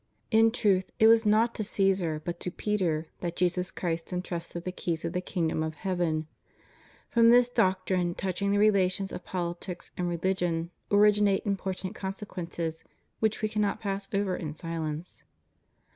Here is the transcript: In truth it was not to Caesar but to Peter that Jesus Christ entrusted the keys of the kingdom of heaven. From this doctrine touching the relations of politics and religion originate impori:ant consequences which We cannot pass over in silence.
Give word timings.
In 0.31 0.49
truth 0.49 0.89
it 0.97 1.05
was 1.05 1.27
not 1.27 1.53
to 1.53 1.63
Caesar 1.63 2.19
but 2.25 2.39
to 2.39 2.49
Peter 2.49 3.05
that 3.19 3.35
Jesus 3.35 3.69
Christ 3.69 4.11
entrusted 4.11 4.63
the 4.63 4.71
keys 4.71 5.05
of 5.05 5.13
the 5.13 5.21
kingdom 5.21 5.61
of 5.61 5.75
heaven. 5.75 6.25
From 7.11 7.29
this 7.29 7.51
doctrine 7.51 8.15
touching 8.15 8.49
the 8.49 8.57
relations 8.57 9.11
of 9.11 9.23
politics 9.23 9.91
and 9.95 10.09
religion 10.09 10.71
originate 10.89 11.45
impori:ant 11.45 11.93
consequences 11.93 12.83
which 13.19 13.43
We 13.43 13.47
cannot 13.49 13.79
pass 13.79 14.07
over 14.11 14.35
in 14.35 14.55
silence. 14.55 15.23